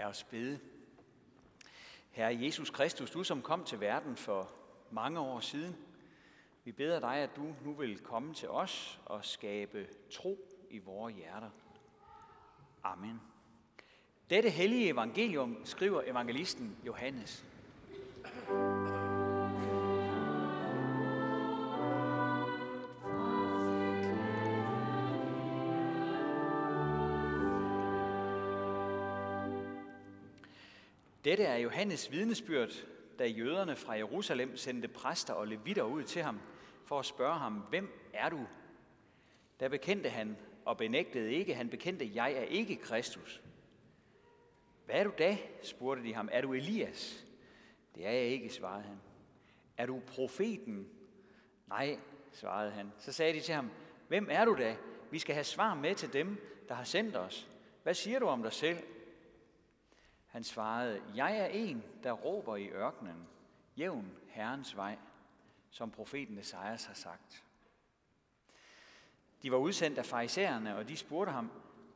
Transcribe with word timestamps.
Lad 0.00 0.08
os 0.08 0.24
bede. 0.24 0.60
Herre 2.10 2.42
Jesus 2.42 2.70
Kristus, 2.70 3.10
du 3.10 3.24
som 3.24 3.42
kom 3.42 3.64
til 3.64 3.80
verden 3.80 4.16
for 4.16 4.50
mange 4.90 5.20
år 5.20 5.40
siden, 5.40 5.76
vi 6.64 6.72
beder 6.72 7.00
dig, 7.00 7.16
at 7.16 7.30
du 7.36 7.54
nu 7.64 7.74
vil 7.74 7.98
komme 7.98 8.34
til 8.34 8.48
os 8.48 9.00
og 9.06 9.24
skabe 9.24 9.88
tro 10.10 10.38
i 10.70 10.78
vores 10.78 11.14
hjerter. 11.14 11.50
Amen. 12.82 13.20
Dette 14.30 14.50
hellige 14.50 14.88
evangelium 14.88 15.64
skriver 15.64 16.02
evangelisten 16.06 16.76
Johannes. 16.86 17.44
Dette 31.24 31.44
er 31.44 31.56
Johannes 31.56 32.12
vidnesbyrd, 32.12 32.86
da 33.18 33.26
jøderne 33.26 33.76
fra 33.76 33.92
Jerusalem 33.92 34.56
sendte 34.56 34.88
præster 34.88 35.34
og 35.34 35.48
levitter 35.48 35.82
ud 35.82 36.02
til 36.02 36.22
ham 36.22 36.40
for 36.84 36.98
at 36.98 37.06
spørge 37.06 37.38
ham, 37.38 37.52
hvem 37.52 38.10
er 38.12 38.28
du? 38.28 38.46
Da 39.60 39.68
bekendte 39.68 40.10
han 40.10 40.36
og 40.64 40.76
benægtede 40.76 41.32
ikke. 41.32 41.54
Han 41.54 41.68
bekendte, 41.68 42.10
jeg 42.14 42.32
er 42.32 42.42
ikke 42.42 42.76
Kristus. 42.76 43.42
Hvad 44.84 44.94
er 44.94 45.04
du 45.04 45.12
da? 45.18 45.38
spurgte 45.62 46.04
de 46.04 46.14
ham. 46.14 46.28
Er 46.32 46.40
du 46.40 46.52
Elias? 46.52 47.26
Det 47.94 48.06
er 48.06 48.10
jeg 48.10 48.26
ikke, 48.26 48.48
svarede 48.48 48.82
han. 48.82 49.00
Er 49.76 49.86
du 49.86 50.00
profeten? 50.06 50.88
Nej, 51.68 51.98
svarede 52.32 52.70
han. 52.70 52.92
Så 52.98 53.12
sagde 53.12 53.32
de 53.32 53.40
til 53.40 53.54
ham, 53.54 53.70
hvem 54.08 54.28
er 54.30 54.44
du 54.44 54.56
da? 54.58 54.76
Vi 55.10 55.18
skal 55.18 55.34
have 55.34 55.44
svar 55.44 55.74
med 55.74 55.94
til 55.94 56.12
dem, 56.12 56.36
der 56.68 56.74
har 56.74 56.84
sendt 56.84 57.16
os. 57.16 57.48
Hvad 57.82 57.94
siger 57.94 58.18
du 58.18 58.26
om 58.26 58.42
dig 58.42 58.52
selv? 58.52 58.78
Han 60.30 60.44
svarede, 60.44 61.02
jeg 61.14 61.38
er 61.38 61.46
en, 61.46 61.84
der 62.02 62.12
råber 62.12 62.56
i 62.56 62.68
ørkenen, 62.68 63.28
jævn 63.76 64.12
Herrens 64.28 64.76
vej, 64.76 64.98
som 65.70 65.90
profeten 65.90 66.38
Esajas 66.38 66.84
har 66.84 66.94
sagt. 66.94 67.44
De 69.42 69.52
var 69.52 69.56
udsendt 69.56 69.98
af 69.98 70.06
farisæerne, 70.06 70.76
og 70.76 70.88
de 70.88 70.96
spurgte 70.96 71.32
ham, 71.32 71.50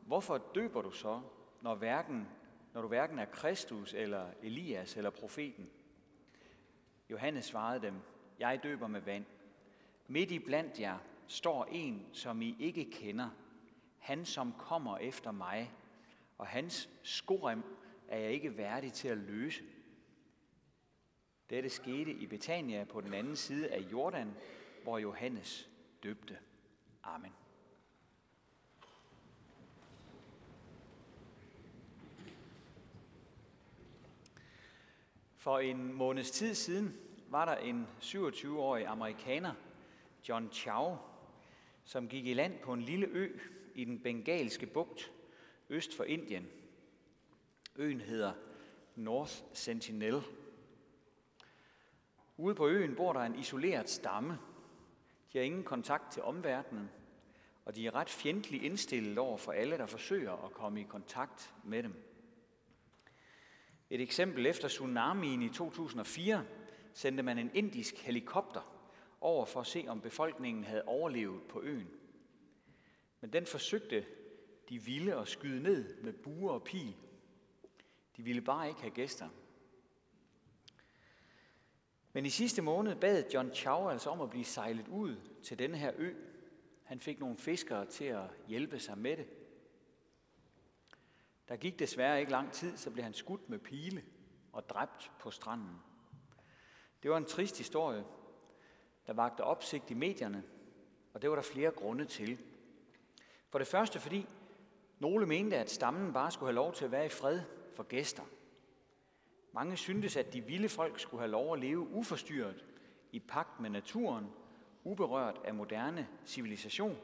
hvorfor 0.07 0.39
døber 0.55 0.83
du 0.83 0.91
så, 0.91 1.21
når, 1.61 1.75
hverken, 1.75 2.29
når 2.73 2.83
du 2.83 2.89
hverken 2.89 3.19
er 3.19 3.25
Kristus 3.25 3.95
eller 3.95 4.31
Elias 4.43 4.97
eller 4.97 5.11
profeten? 5.11 5.71
Johannes 7.11 7.45
svarede 7.45 7.83
dem, 7.83 7.95
jeg 8.39 8.63
døber 8.63 8.87
med 8.87 9.01
vand. 9.01 9.25
Midt 10.07 10.31
i 10.31 10.39
blandt 10.39 10.81
jer 10.81 10.99
står 11.27 11.65
en, 11.65 12.07
som 12.13 12.43
I 12.43 12.57
ikke 12.59 12.91
kender, 12.91 13.31
han 13.99 14.25
som 14.25 14.53
kommer 14.59 14.99
efter 14.99 15.33
mig, 15.33 15.73
og 16.39 16.47
hans 16.47 16.89
skorem 17.03 17.63
er 18.09 18.19
jeg 18.19 18.33
ikke 18.33 18.57
værdig 18.57 18.93
til 18.93 19.09
at 19.09 19.19
løse. 19.19 19.65
Dette 21.51 21.69
skete 21.69 22.13
i 22.13 22.27
Betania 22.27 22.85
på 22.85 23.01
den 23.01 23.15
anden 23.15 23.37
side 23.37 23.71
af 23.71 23.81
Jordan, 23.93 24.35
hvor 24.83 24.99
Johannes 24.99 25.69
døbte. 26.03 26.39
Amen. 27.03 27.33
For 35.37 35.59
en 35.59 35.93
måneds 35.93 36.31
tid 36.31 36.55
siden 36.55 36.97
var 37.29 37.45
der 37.45 37.57
en 37.57 37.87
27-årig 38.01 38.87
amerikaner, 38.87 39.55
John 40.29 40.53
Chow, 40.53 40.97
som 41.85 42.09
gik 42.09 42.27
i 42.27 42.35
land 42.35 42.59
på 42.59 42.73
en 42.73 42.83
lille 42.83 43.07
ø 43.07 43.39
i 43.75 43.85
den 43.85 44.01
bengalske 44.01 44.67
bugt 44.67 45.13
øst 45.71 45.97
for 45.97 46.05
Indien– 46.05 46.49
Øen 47.77 48.01
hedder 48.01 48.33
North 48.97 49.33
Sentinel. 49.53 50.23
Ude 52.37 52.55
på 52.55 52.69
øen 52.69 52.97
bor 52.97 53.13
der 53.13 53.21
en 53.21 53.39
isoleret 53.39 53.91
stamme. 53.91 54.39
De 55.33 55.39
har 55.39 55.45
ingen 55.45 55.65
kontakt 55.65 56.13
til 56.13 56.23
omverdenen, 56.23 56.91
og 57.65 57.77
de 57.77 57.87
er 57.87 57.95
ret 57.95 58.11
fjendtligt 58.11 58.65
indstillet 58.65 59.19
over 59.19 59.37
for 59.37 59.53
alle, 59.53 59.79
der 59.79 59.87
forsøger 59.87 60.45
at 60.45 60.53
komme 60.53 60.81
i 60.81 60.85
kontakt 60.85 61.55
med 61.65 61.83
dem. 61.83 61.95
Et 63.91 64.01
eksempel 64.01 64.47
efter 64.47 64.69
tsunamien 64.69 65.43
i 65.43 65.49
2004 65.49 66.45
sendte 66.93 67.23
man 67.23 67.39
en 67.39 67.51
indisk 67.55 67.99
helikopter 67.99 68.91
over 69.21 69.45
for 69.45 69.61
at 69.61 69.67
se, 69.67 69.85
om 69.89 70.01
befolkningen 70.01 70.65
havde 70.65 70.85
overlevet 70.85 71.43
på 71.43 71.63
øen. 71.63 71.91
Men 73.21 73.33
den 73.33 73.47
forsøgte 73.47 74.07
de 74.69 74.83
ville 74.83 75.21
at 75.21 75.29
skyde 75.29 75.63
ned 75.63 76.03
med 76.03 76.13
buer 76.13 76.53
og 76.53 76.65
pil 76.65 76.97
de 78.17 78.23
ville 78.23 78.43
bare 78.43 78.69
ikke 78.69 78.81
have 78.81 78.95
gæster. 78.95 79.29
Men 82.13 82.27
i 82.27 82.31
sidste 82.31 82.63
måned 82.63 82.97
bad 82.97 83.25
John 83.35 83.55
Chow 83.55 83.89
altså 83.89 84.11
om 84.11 84.21
at 84.21 84.31
blive 84.31 84.45
sejlet 84.45 84.89
ud 84.89 85.17
til 85.43 85.59
denne 85.59 85.77
her 85.77 85.93
ø. 85.97 86.15
Han 86.85 87.01
fik 87.01 87.21
nogle 87.21 87.37
fiskere 87.37 87.87
til 87.87 88.05
at 88.05 88.31
hjælpe 88.49 88.79
sig 88.79 88.99
med 88.99 89.17
det. 89.17 89.27
Der 91.49 91.57
gik 91.57 91.79
desværre 91.79 92.21
ikke 92.21 92.33
lang 92.33 92.53
tid, 92.53 92.77
så 92.77 92.91
blev 92.91 93.05
han 93.05 93.15
skudt 93.15 93.49
med 93.49 93.59
pile 93.59 94.05
og 94.53 94.69
dræbt 94.69 95.13
på 95.21 95.31
stranden. 95.31 95.81
Det 97.03 97.11
var 97.11 97.17
en 97.17 97.25
trist 97.25 97.59
historie, 97.59 98.05
der 99.07 99.13
vagte 99.13 99.45
opsigt 99.45 99.91
i 99.91 99.95
medierne, 99.95 100.45
og 101.15 101.23
det 101.23 101.31
var 101.31 101.37
der 101.37 101.43
flere 101.43 101.71
grunde 101.71 102.05
til. 102.05 102.39
For 103.49 103.59
det 103.59 103.69
første 103.69 104.01
fordi 104.01 104.27
nogle 104.99 105.27
mente, 105.27 105.57
at 105.57 105.71
stammen 105.71 106.13
bare 106.13 106.31
skulle 106.31 106.49
have 106.49 106.55
lov 106.55 106.73
til 106.73 106.85
at 106.85 106.91
være 106.91 107.07
i 107.07 107.09
fred 107.09 107.41
for 107.77 107.83
gæster. 107.83 108.23
Mange 109.53 109.77
syntes, 109.77 110.17
at 110.17 110.33
de 110.33 110.41
vilde 110.41 110.69
folk 110.69 110.99
skulle 110.99 111.21
have 111.21 111.31
lov 111.31 111.53
at 111.53 111.61
leve 111.61 111.89
uforstyrret 111.89 112.65
i 113.13 113.19
pagt 113.19 113.61
med 113.61 113.71
naturen, 113.71 114.27
uberørt 114.85 115.41
af 115.45 115.55
moderne 115.55 116.09
civilisation. 116.25 116.99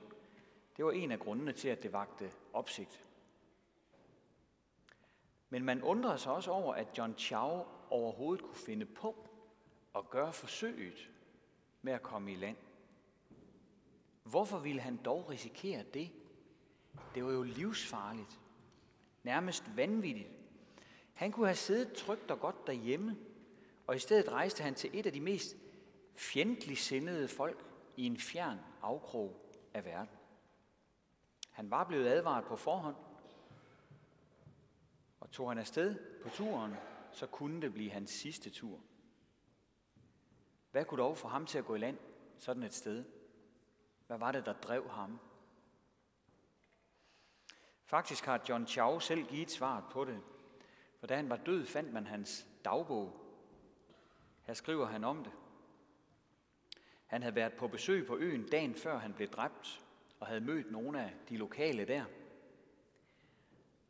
Det 0.77 0.85
var 0.85 0.93
en 0.93 1.13
af 1.13 1.19
grundene 1.19 1.53
til, 1.53 1.69
at 1.69 1.83
det 1.83 1.93
vagte 1.93 2.31
opsigt. 2.53 3.05
Men 5.51 5.65
man 5.65 5.83
undrede 5.83 6.19
sig 6.19 6.33
også 6.33 6.51
over, 6.51 6.75
at 6.75 6.99
John 6.99 7.19
Chow 7.19 7.65
overhovedet 7.91 8.45
kunne 8.45 8.57
finde 8.67 8.87
på 8.87 9.29
at 9.95 10.11
gøre 10.11 10.33
forsøget 10.33 11.11
med 11.83 11.93
at 11.93 12.03
komme 12.03 12.33
i 12.33 12.37
land. 12.37 12.57
Hvorfor 14.23 14.59
ville 14.59 14.81
han 14.81 14.97
dog 14.97 15.31
risikere 15.31 15.85
det? 15.95 16.11
Det 17.15 17.25
var 17.25 17.33
jo 17.33 17.43
livsfarligt. 17.43 18.41
Nærmest 19.23 19.77
vanvittigt 19.77 20.40
han 21.21 21.33
kunne 21.33 21.47
have 21.47 21.57
siddet 21.57 21.93
trygt 21.93 22.31
og 22.31 22.41
godt 22.41 22.67
derhjemme, 22.67 23.17
og 23.87 23.97
i 23.97 23.99
stedet 23.99 24.33
rejste 24.33 24.63
han 24.63 24.75
til 24.75 24.91
et 24.99 25.07
af 25.07 25.13
de 25.13 25.21
mest 25.21 25.57
fjendtligt 26.15 26.79
sindede 26.79 27.29
folk 27.29 27.65
i 27.97 28.07
en 28.07 28.19
fjern 28.19 28.59
afkrog 28.83 29.37
af 29.75 29.85
verden. 29.85 30.17
Han 31.51 31.71
var 31.71 31.85
blevet 31.85 32.09
advaret 32.09 32.45
på 32.45 32.57
forhånd, 32.57 32.97
og 35.21 35.31
tog 35.31 35.51
han 35.51 35.59
afsted 35.59 35.97
på 36.23 36.29
turen, 36.29 36.75
så 37.13 37.27
kunne 37.27 37.63
det 37.63 37.73
blive 37.73 37.91
hans 37.91 38.11
sidste 38.11 38.51
tur. 38.51 38.81
Hvad 40.71 40.85
kunne 40.85 41.03
dog 41.03 41.17
få 41.17 41.29
ham 41.29 41.47
til 41.47 41.59
at 41.59 41.65
gå 41.65 41.75
i 41.75 41.79
land 41.79 41.99
sådan 42.39 42.63
et 42.63 42.75
sted? 42.75 43.05
Hvad 44.07 44.19
var 44.19 44.33
det, 44.33 44.47
der 44.47 44.53
drev 44.53 44.91
ham? 44.91 45.19
Faktisk 47.85 48.25
har 48.25 48.45
John 48.49 48.67
Chow 48.67 48.99
selv 48.99 49.27
givet 49.27 49.51
svaret 49.51 49.85
på 49.91 50.05
det 50.05 50.21
for 51.01 51.07
da 51.07 51.17
han 51.17 51.31
var 51.31 51.37
død, 51.37 51.67
fandt 51.67 51.93
man 51.93 52.07
hans 52.07 52.47
dagbog. 52.65 53.21
Her 54.43 54.55
skriver 54.55 54.87
han 54.87 55.05
om 55.05 55.25
det. 55.25 55.33
Han 57.07 57.23
havde 57.23 57.35
været 57.35 57.53
på 57.53 57.69
besøg 57.69 58.07
på 58.07 58.17
øen 58.17 58.49
dagen 58.49 58.75
før 58.75 58.99
han 58.99 59.13
blev 59.13 59.29
dræbt, 59.29 59.85
og 60.21 60.27
havde 60.27 60.41
mødt 60.41 60.71
nogle 60.71 61.03
af 61.03 61.15
de 61.29 61.37
lokale 61.37 61.85
der. 61.85 62.05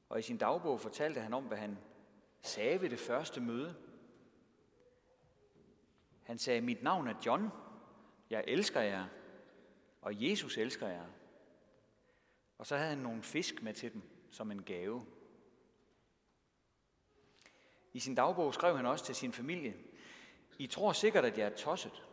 Og 0.08 0.18
i 0.18 0.22
sin 0.22 0.36
dagbog 0.36 0.80
fortalte 0.80 1.20
han 1.20 1.34
om, 1.34 1.44
hvad 1.44 1.58
han 1.58 1.78
sagde 2.42 2.80
ved 2.80 2.90
det 2.90 2.98
første 2.98 3.40
møde. 3.40 3.76
Han 6.22 6.38
sagde, 6.38 6.60
mit 6.60 6.82
navn 6.82 7.08
er 7.08 7.14
John, 7.26 7.48
jeg 8.30 8.44
elsker 8.46 8.80
jer, 8.80 9.06
og 10.02 10.30
Jesus 10.30 10.58
elsker 10.58 10.88
jer. 10.88 11.06
Og 12.58 12.66
så 12.66 12.76
havde 12.76 12.88
han 12.88 12.98
nogle 12.98 13.22
fisk 13.22 13.62
med 13.62 13.74
til 13.74 13.92
dem 13.92 14.02
som 14.30 14.50
en 14.50 14.62
gave. 14.62 15.06
I 17.92 18.00
sin 18.00 18.14
dagbog 18.14 18.54
skrev 18.54 18.76
han 18.76 18.86
også 18.86 19.04
til 19.04 19.14
sin 19.14 19.32
familie, 19.32 19.76
I 20.58 20.66
tror 20.66 20.92
sikkert, 20.92 21.24
at 21.24 21.38
jeg 21.38 21.46
er 21.46 21.56
tosset, 21.56 22.06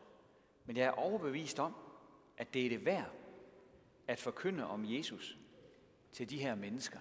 men 0.65 0.77
jeg 0.77 0.85
er 0.85 0.91
overbevist 0.91 1.59
om, 1.59 1.75
at 2.37 2.53
det 2.53 2.65
er 2.65 2.69
det 2.69 2.85
værd 2.85 3.11
at 4.07 4.19
forkynde 4.19 4.67
om 4.67 4.85
Jesus 4.85 5.37
til 6.11 6.29
de 6.29 6.37
her 6.37 6.55
mennesker. 6.55 6.99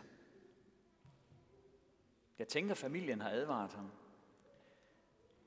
Jeg 2.39 2.49
tænker, 2.49 2.75
familien 2.75 3.21
har 3.21 3.31
advaret 3.31 3.73
ham. 3.73 3.91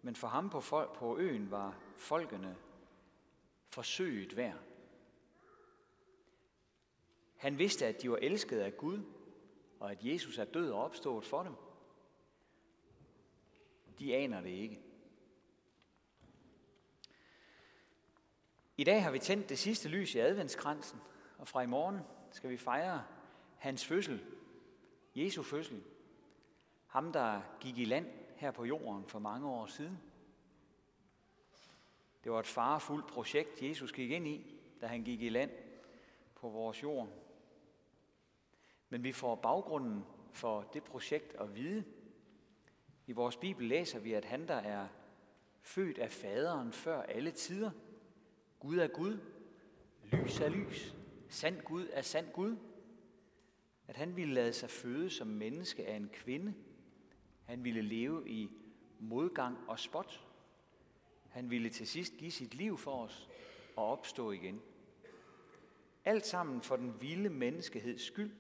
Men 0.02 0.16
for 0.16 0.28
ham 0.28 0.50
på, 0.50 0.62
folk, 0.62 0.96
på 0.96 1.18
øen 1.18 1.52
var 1.52 1.78
folkene 1.98 2.58
forsøget 3.70 4.38
værd. 4.38 4.58
Han 7.36 7.58
vidste, 7.58 7.86
at 7.86 8.02
de 8.02 8.12
var 8.12 8.18
elskede 8.18 8.66
af 8.66 8.78
Gud, 8.78 9.04
og 9.80 9.92
at 9.92 10.06
Jesus 10.06 10.38
er 10.38 10.46
død 10.46 10.72
og 10.72 10.84
opstået 10.84 11.26
for 11.26 11.44
dem 11.44 11.56
de 14.00 14.16
aner 14.16 14.42
det 14.42 14.50
ikke. 14.50 14.82
I 18.78 18.84
dag 18.84 19.04
har 19.04 19.12
vi 19.12 19.20
tændt 19.20 19.50
det 19.50 19.60
sidste 19.60 19.90
lys 19.90 20.16
i 20.16 20.20
adventskransen, 20.20 21.00
og 21.38 21.48
fra 21.48 21.62
i 21.62 21.68
morgen 21.68 22.00
skal 22.32 22.50
vi 22.50 22.58
fejre 22.58 23.04
hans 23.58 23.86
fødsel, 23.86 24.26
Jesu 25.16 25.44
fødsel. 25.44 25.84
Ham, 26.88 27.14
der 27.14 27.42
gik 27.60 27.78
i 27.78 27.86
land 27.86 28.08
her 28.36 28.52
på 28.52 28.66
jorden 28.66 29.06
for 29.08 29.20
mange 29.20 29.48
år 29.48 29.66
siden. 29.66 30.00
Det 32.24 32.32
var 32.32 32.40
et 32.40 32.48
farefuldt 32.48 33.08
projekt, 33.08 33.62
Jesus 33.62 33.92
gik 33.92 34.12
ind 34.12 34.28
i, 34.28 34.56
da 34.82 34.88
han 34.88 35.04
gik 35.04 35.22
i 35.22 35.30
land 35.30 35.52
på 36.36 36.50
vores 36.50 36.84
jord. 36.84 37.10
Men 38.90 39.04
vi 39.04 39.12
får 39.12 39.36
baggrunden 39.36 40.06
for 40.32 40.62
det 40.62 40.84
projekt 40.84 41.34
at 41.34 41.56
vide. 41.56 41.84
I 43.10 43.12
vores 43.12 43.38
Bibel 43.38 43.68
læser 43.68 44.00
vi, 44.00 44.14
at 44.14 44.26
han, 44.26 44.48
der 44.48 44.56
er 44.56 44.88
født 45.62 45.98
af 45.98 46.12
faderen 46.12 46.74
før 46.74 47.02
alle 47.02 47.32
tider, 47.32 47.72
Gud 48.60 48.78
er 48.78 48.88
Gud, 48.88 49.18
lys 50.04 50.40
er 50.40 50.50
lys, 50.50 50.96
sand 51.30 51.62
Gud 51.62 51.88
er 51.94 52.02
sand 52.02 52.32
Gud, 52.32 52.58
at 53.88 53.96
han 53.96 54.16
ville 54.16 54.34
lade 54.34 54.54
sig 54.54 54.70
føde 54.70 55.10
som 55.10 55.28
menneske 55.28 55.88
af 55.88 55.96
en 55.96 56.10
kvinde. 56.14 56.54
Han 57.46 57.64
ville 57.64 57.82
leve 57.82 58.30
i 58.30 58.50
modgang 59.00 59.58
og 59.68 59.80
spot. 59.80 60.26
Han 61.30 61.50
ville 61.50 61.70
til 61.70 61.88
sidst 61.88 62.14
give 62.18 62.32
sit 62.32 62.54
liv 62.54 62.78
for 62.78 63.04
os 63.04 63.30
og 63.76 63.86
opstå 63.86 64.32
igen. 64.32 64.62
Alt 66.06 66.26
sammen 66.26 66.62
for 66.62 66.76
den 66.76 67.02
vilde 67.02 67.30
menneskeheds 67.30 68.02
skyld, 68.02 68.32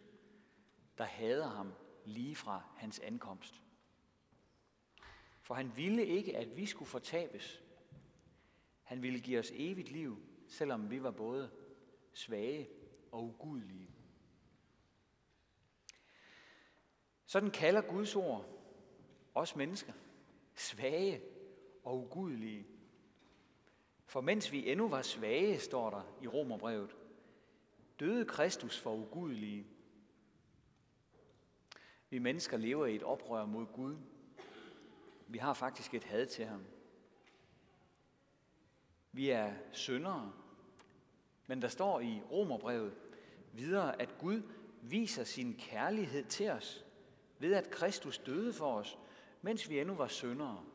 der 0.98 1.04
hader 1.04 1.48
ham 1.48 1.74
lige 2.06 2.36
fra 2.36 2.63
hans 2.75 3.00
ankomst. 3.00 3.63
For 5.50 5.54
han 5.56 5.78
ville 5.78 6.06
ikke, 6.06 6.38
at 6.38 6.57
vi 6.57 6.66
skulle 6.66 6.90
fortabes. 6.90 7.63
Han 8.84 9.01
ville 9.01 9.19
give 9.19 9.40
os 9.40 9.51
evigt 9.56 9.92
liv, 9.92 10.18
selvom 10.48 10.90
vi 10.92 11.04
var 11.04 11.12
både 11.12 11.51
svage 12.13 12.69
og 13.12 13.24
ugudelige. 13.24 13.90
Sådan 17.25 17.51
kalder 17.51 17.81
Guds 17.81 18.16
ord 18.16 18.46
os 19.36 19.56
mennesker 19.56 19.94
svage 20.56 21.22
og 21.84 21.98
ugudelige. 21.98 22.68
For 24.06 24.22
mens 24.22 24.52
vi 24.52 24.72
endnu 24.72 24.88
var 24.88 25.02
svage, 25.02 25.60
står 25.60 25.90
der 25.90 26.18
i 26.22 26.28
Romerbrevet, 26.28 26.95
døde 28.00 28.25
Kristus 28.25 28.80
for 28.80 28.95
ugudelige. 28.95 29.68
Vi 32.10 32.19
mennesker 32.19 32.57
lever 32.57 32.86
i 32.86 32.95
et 32.95 33.04
oprør 33.04 33.45
mod 33.45 33.66
Gud. 33.66 33.98
Vi 35.31 35.38
har 35.38 35.54
faktisk 35.54 35.94
et 35.94 36.04
had 36.04 36.26
til 36.26 36.46
ham. 36.46 36.66
Vi 39.12 39.30
er 39.30 39.54
syndere. 39.72 40.34
Men 41.48 41.62
der 41.62 41.68
står 41.68 42.00
i 42.00 42.22
Romerbrevet 42.31 42.96
videre, 43.54 44.02
at 44.02 44.18
Gud 44.18 44.42
viser 44.81 45.24
sin 45.24 45.54
kærlighed 45.54 46.26
til 46.26 46.50
os 46.50 46.86
ved 47.40 47.54
at 47.54 47.70
Kristus 47.70 48.18
døde 48.18 48.54
for 48.54 48.74
os, 48.74 48.98
mens 49.42 49.70
vi 49.70 49.80
endnu 49.80 49.96
var 49.96 50.08
syndere. 50.08 50.66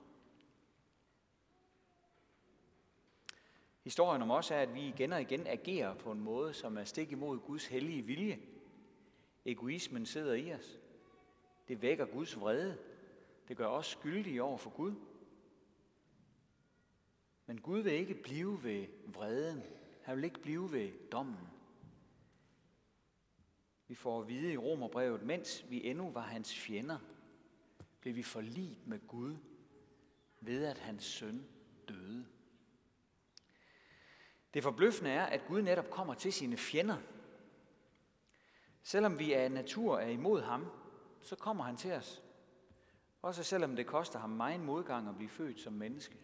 Historien 3.85 4.23
om 4.23 4.31
os 4.31 4.51
er, 4.51 4.59
at 4.59 4.75
vi 4.75 4.89
igen 4.89 5.13
og 5.13 5.21
igen 5.21 5.47
agerer 5.47 5.95
på 5.95 6.13
en 6.13 6.21
måde, 6.21 6.55
som 6.55 6.79
er 6.79 6.85
stik 6.85 7.13
imod 7.13 7.39
Guds 7.39 7.67
hellige 7.67 8.03
vilje. 8.03 8.41
Egoismen 9.45 10.07
sidder 10.07 10.35
i 10.35 10.53
os. 10.53 10.79
Det 11.69 11.83
vækker 11.83 12.07
Guds 12.07 12.41
vrede. 12.41 12.79
Det 13.49 13.57
gør 13.57 13.67
os 13.67 13.87
skyldige 13.87 14.43
over 14.43 14.59
for 14.59 14.71
Gud. 14.71 14.95
Men 17.47 17.61
Gud 17.61 17.81
vil 17.81 17.93
ikke 17.93 18.15
blive 18.15 18.65
ved 18.65 18.87
vreden. 19.07 19.63
Han 20.03 20.17
vil 20.17 20.25
ikke 20.25 20.41
blive 20.41 20.73
ved 20.73 21.11
dommen. 21.13 21.49
Vi 23.87 23.95
får 23.95 24.21
at 24.21 24.29
vide 24.29 24.53
i 24.53 24.57
Romerbrevet, 24.57 25.23
mens 25.23 25.65
vi 25.71 25.85
endnu 25.85 26.11
var 26.11 26.21
hans 26.21 26.59
fjender, 26.59 26.99
blev 28.01 28.15
vi 28.15 28.23
forlit 28.23 28.87
med 28.87 29.07
Gud 29.09 29.37
ved, 30.41 30.65
at 30.65 30.79
hans 30.79 31.05
søn 31.05 31.47
døde. 31.89 32.27
Det 34.55 34.63
forbløffende 34.63 35.11
er, 35.11 35.25
at 35.25 35.47
Gud 35.49 35.63
netop 35.63 35.91
kommer 35.91 36.15
til 36.15 36.33
sine 36.33 36.57
fjender. 36.57 36.97
Selvom 38.83 39.19
vi 39.19 39.33
af 39.33 39.53
natur 39.53 39.99
er 39.99 40.09
imod 40.09 40.43
ham, 40.43 40.67
så 41.21 41.37
kommer 41.37 41.65
han 41.65 41.77
til 41.77 41.93
os. 41.93 42.24
Også 43.25 43.43
selvom 43.43 43.77
det 43.77 43.87
koster 43.87 44.19
ham 44.19 44.31
meget 44.31 44.61
modgang 44.61 45.09
at 45.09 45.17
blive 45.17 45.31
født 45.31 45.61
som 45.61 45.73
menneske. 45.73 46.17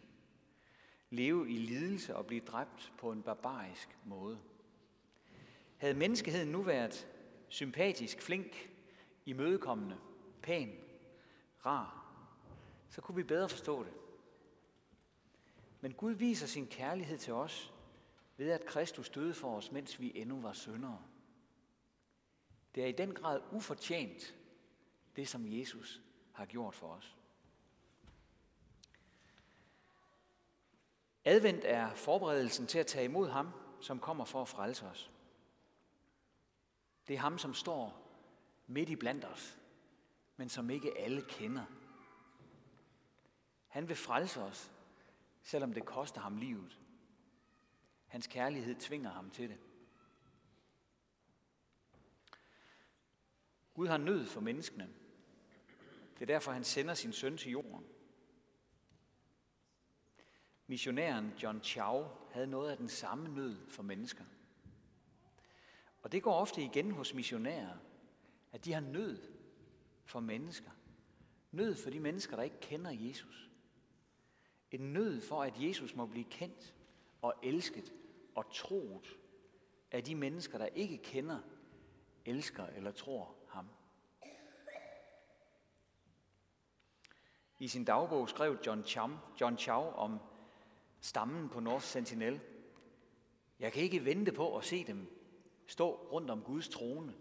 Leve 1.11 1.50
i 1.50 1.56
lidelse 1.56 2.17
og 2.17 2.26
blive 2.26 2.41
dræbt 2.41 2.93
på 2.99 3.12
en 3.12 3.23
barbarisk 3.23 3.99
måde. 4.05 4.41
Havde 5.76 5.94
menneskeheden 5.94 6.49
nu 6.49 6.62
været 6.62 7.08
sympatisk, 7.49 8.23
flink, 8.23 8.70
imødekommende, 9.26 9.99
pæn, 10.43 10.70
rar, 11.67 12.14
så 12.88 13.00
kunne 13.00 13.17
vi 13.17 13.23
bedre 13.23 13.49
forstå 13.49 13.85
det. 13.85 13.93
Men 15.81 15.93
Gud 15.93 16.12
viser 16.12 16.46
sin 16.46 16.67
kærlighed 16.67 17.19
til 17.19 17.32
os 17.32 17.73
ved 18.37 18.50
at 18.50 18.67
Kristus 18.67 19.11
døde 19.11 19.35
for 19.35 19.56
os, 19.56 19.73
mens 19.73 20.00
vi 20.00 20.12
endnu 20.14 20.41
var 20.41 20.53
syndere. 20.53 21.03
Det 22.75 22.82
er 22.82 22.88
i 22.88 22.93
den 22.93 23.14
grad 23.14 23.41
ufortjent, 23.53 24.35
det 25.17 25.29
som 25.29 25.46
Jesus 25.46 26.03
har 26.32 26.47
gjort 26.47 26.75
for 26.75 26.87
os. 26.87 27.17
Advent 31.25 31.65
er 31.65 31.94
forberedelsen 31.94 32.67
til 32.67 32.79
at 32.79 32.87
tage 32.87 33.05
imod 33.05 33.29
ham, 33.29 33.50
som 33.81 34.00
kommer 34.00 34.25
for 34.25 34.43
at 34.43 34.49
frelse 34.49 34.87
os. 34.87 35.11
Det 37.09 37.15
er 37.15 37.21
ham, 37.21 37.38
som 37.38 37.55
står 37.55 38.06
midt 38.67 38.88
i 38.88 38.97
blandt 38.97 39.25
os, 39.25 39.59
men 40.37 40.49
som 40.49 40.71
ikke 40.71 40.99
alle 40.99 41.23
kender. 41.23 41.65
Han 43.69 43.88
vil 43.88 43.97
frelse 43.97 44.43
os, 44.43 44.73
selvom 45.43 45.73
det 45.73 45.85
koster 45.85 46.21
ham 46.21 46.37
livet. 46.37 46.79
Hans 48.06 48.27
kærlighed 48.27 48.75
tvinger 48.75 49.11
ham 49.11 49.31
til 49.31 49.49
det. 49.49 49.59
Gud 53.75 53.87
har 53.87 53.97
nød 53.97 54.27
for 54.27 54.41
menneskene. 54.41 54.94
Det 56.20 56.31
er 56.31 56.34
derfor, 56.34 56.52
han 56.52 56.64
sender 56.64 56.94
sin 56.94 57.12
søn 57.12 57.37
til 57.37 57.50
jorden. 57.50 57.87
Missionæren 60.67 61.32
John 61.43 61.62
Chow 61.62 62.08
havde 62.31 62.46
noget 62.46 62.70
af 62.70 62.77
den 62.77 62.89
samme 62.89 63.29
nød 63.29 63.69
for 63.69 63.82
mennesker. 63.82 64.24
Og 66.03 66.12
det 66.12 66.22
går 66.22 66.34
ofte 66.34 66.62
igen 66.62 66.91
hos 66.91 67.15
missionærer, 67.15 67.77
at 68.53 68.65
de 68.65 68.72
har 68.72 68.81
nød 68.81 69.19
for 70.05 70.20
mennesker. 70.20 70.70
Nød 71.50 71.74
for 71.77 71.91
de 71.91 72.00
mennesker, 72.00 72.36
der 72.36 72.43
ikke 72.43 72.60
kender 72.60 72.91
Jesus. 72.91 73.50
En 74.70 74.93
nød 74.93 75.20
for, 75.20 75.43
at 75.43 75.55
Jesus 75.62 75.94
må 75.94 76.06
blive 76.06 76.27
kendt 76.31 76.74
og 77.22 77.34
elsket 77.43 77.93
og 78.34 78.55
troet 78.55 79.19
af 79.91 80.05
de 80.05 80.15
mennesker, 80.15 80.58
der 80.58 80.67
ikke 80.67 80.98
kender, 80.98 81.41
elsker 82.24 82.67
eller 82.67 82.91
tror 82.91 83.34
ham. 83.48 83.69
I 87.60 87.69
sin 87.69 87.84
dagbog 87.84 88.29
skrev 88.29 88.58
John, 88.67 88.84
Cham, 88.84 89.19
John 89.40 89.58
Chow 89.58 89.82
om 89.82 90.19
stammen 91.00 91.48
på 91.48 91.60
North 91.60 91.84
Sentinel. 91.84 92.40
Jeg 93.58 93.72
kan 93.72 93.82
ikke 93.82 94.05
vente 94.05 94.32
på 94.32 94.56
at 94.56 94.64
se 94.64 94.84
dem 94.84 95.08
stå 95.67 96.08
rundt 96.12 96.31
om 96.31 96.43
Guds 96.43 96.69
trone, 96.69 97.14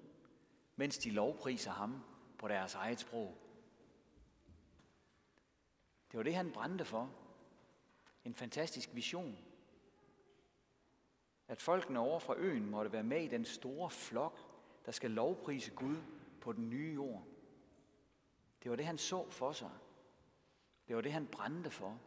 mens 0.75 0.97
de 0.97 1.09
lovpriser 1.09 1.71
ham 1.71 2.03
på 2.37 2.47
deres 2.47 2.75
eget 2.75 2.99
sprog. 2.99 3.37
Det 6.11 6.17
var 6.17 6.23
det, 6.23 6.35
han 6.35 6.51
brændte 6.51 6.85
for. 6.85 7.11
En 8.25 8.35
fantastisk 8.35 8.89
vision. 8.93 9.37
At 11.47 11.61
folkene 11.61 11.99
over 11.99 12.19
fra 12.19 12.35
øen 12.37 12.69
måtte 12.69 12.91
være 12.91 13.03
med 13.03 13.23
i 13.23 13.27
den 13.27 13.45
store 13.45 13.89
flok, 13.89 14.39
der 14.85 14.91
skal 14.91 15.11
lovprise 15.11 15.71
Gud 15.71 15.97
på 16.41 16.53
den 16.53 16.69
nye 16.69 16.93
jord. 16.93 17.23
Det 18.63 18.71
var 18.71 18.75
det, 18.75 18.85
han 18.85 18.97
så 18.97 19.29
for 19.29 19.51
sig. 19.51 19.71
Det 20.89 20.95
var 20.95 21.01
det, 21.01 21.13
han 21.13 21.27
brændte 21.27 21.69
for. 21.69 21.99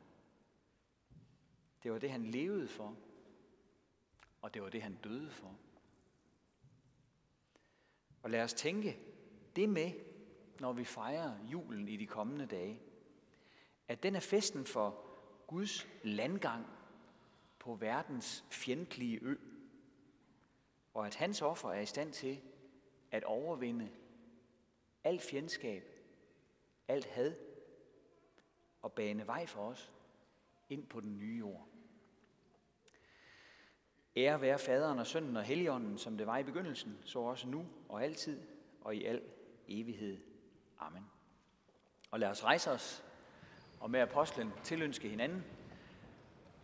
Det 1.83 1.93
var 1.93 1.99
det, 1.99 2.11
han 2.11 2.25
levede 2.25 2.69
for. 2.69 2.97
Og 4.41 4.55
det 4.55 4.63
var 4.63 4.69
det, 4.69 4.83
han 4.83 4.95
døde 5.05 5.31
for. 5.31 5.57
Og 8.23 8.31
lad 8.31 8.43
os 8.43 8.55
tænke 8.55 8.99
det 9.57 9.69
med, 9.69 9.93
når 10.61 10.73
vi 10.73 10.85
fejrer 10.85 11.47
julen 11.47 11.89
i 11.89 11.97
de 11.97 12.07
kommende 12.07 12.47
dage. 12.47 12.83
At 13.89 14.03
den 14.03 14.15
er 14.15 14.21
festen 14.21 14.67
for 14.67 15.05
Guds 15.47 15.89
landgang 16.05 16.67
på 17.59 17.75
verdens 17.75 18.45
fjendtlige 18.51 19.19
ø. 19.23 19.37
Og 20.95 21.07
at 21.07 21.15
hans 21.15 21.43
offer 21.43 21.71
er 21.71 21.81
i 21.81 21.87
stand 21.87 22.13
til 22.13 22.41
at 23.11 23.25
overvinde 23.25 23.91
alt 25.05 25.23
fjendskab, 25.23 25.85
alt 26.89 27.07
had, 27.07 27.52
og 28.83 28.93
bane 28.93 29.27
vej 29.27 29.47
for 29.47 29.69
os 29.69 29.93
ind 30.69 30.87
på 30.87 31.01
den 31.01 31.19
nye 31.19 31.39
jord. 31.39 31.69
Ære 34.17 34.41
være 34.41 34.59
faderen 34.59 34.99
og 34.99 35.07
sønnen 35.07 35.37
og 35.37 35.43
helligånden, 35.43 35.99
som 35.99 36.19
det 36.19 36.27
var 36.27 36.39
i 36.39 36.43
begyndelsen, 36.43 36.99
så 37.05 37.19
også 37.19 37.49
nu 37.49 37.67
og 37.89 38.05
altid 38.05 38.41
og 38.81 38.97
i 38.97 39.05
al 39.05 39.23
evighed. 39.69 40.19
Amen. 40.79 41.07
Og 42.11 42.21
lad 42.21 42.29
os 42.29 42.45
rejse 42.45 42.71
os 42.71 43.05
og 43.81 43.91
med 43.91 44.01
apostlen 44.01 44.53
tilønske 44.63 45.09
hinanden, 45.09 45.45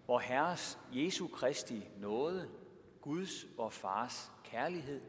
hvor 0.05 0.19
Herres 0.19 0.79
Jesu 0.93 1.29
Kristi 1.29 1.89
nåde, 1.97 2.51
Guds 3.01 3.47
og 3.59 3.73
Fars 3.73 4.33
kærlighed 4.45 5.03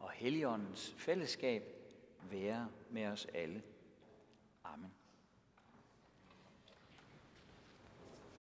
og 0.00 0.10
Helligåndens 0.10 0.94
fællesskab 0.98 1.62
være 2.30 2.68
med 2.90 3.06
os 3.06 3.26
alle. 3.34 3.62